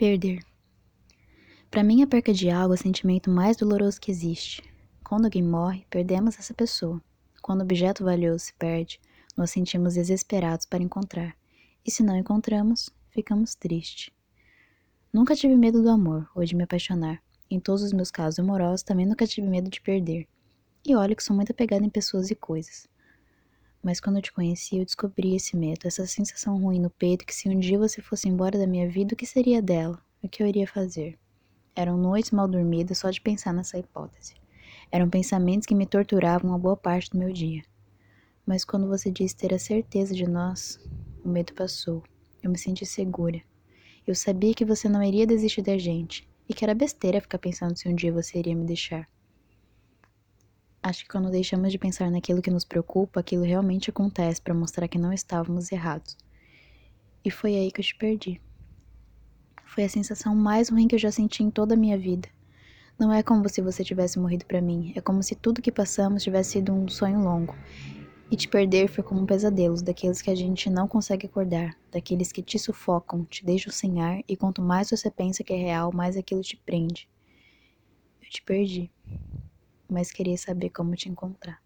[0.00, 0.42] Perder.
[1.70, 4.62] Para mim, a perca de algo é o sentimento mais doloroso que existe.
[5.04, 7.02] Quando alguém morre, perdemos essa pessoa.
[7.42, 8.98] Quando o objeto valioso se perde,
[9.36, 11.36] nós sentimos desesperados para encontrar.
[11.84, 14.08] E se não encontramos, ficamos tristes.
[15.12, 17.22] Nunca tive medo do amor ou de me apaixonar.
[17.50, 20.26] Em todos os meus casos amorosos, também nunca tive medo de perder.
[20.82, 22.88] E olha que sou muito apegada em pessoas e coisas.
[23.82, 27.34] Mas quando eu te conheci, eu descobri esse medo, essa sensação ruim no peito que
[27.34, 29.98] se um dia você fosse embora da minha vida, o que seria dela?
[30.22, 31.18] O que eu iria fazer?
[31.74, 34.34] Eram noites mal dormidas só de pensar nessa hipótese.
[34.92, 37.62] Eram pensamentos que me torturavam a boa parte do meu dia.
[38.44, 40.78] Mas quando você disse ter a certeza de nós,
[41.24, 42.02] o medo passou.
[42.42, 43.40] Eu me senti segura.
[44.06, 47.78] Eu sabia que você não iria desistir da gente e que era besteira ficar pensando
[47.78, 49.08] se um dia você iria me deixar.
[50.82, 54.88] Acho que quando deixamos de pensar naquilo que nos preocupa, aquilo realmente acontece para mostrar
[54.88, 56.16] que não estávamos errados.
[57.22, 58.40] E foi aí que eu te perdi.
[59.66, 62.30] Foi a sensação mais ruim que eu já senti em toda a minha vida.
[62.98, 66.22] Não é como se você tivesse morrido para mim, é como se tudo que passamos
[66.22, 67.54] tivesse sido um sonho longo.
[68.30, 72.32] E te perder foi como um pesadelo, daqueles que a gente não consegue acordar, daqueles
[72.32, 75.92] que te sufocam, te deixam sem ar e quanto mais você pensa que é real,
[75.92, 77.06] mais aquilo te prende.
[78.22, 78.90] Eu te perdi
[79.90, 81.60] mas queria saber como te encontrar.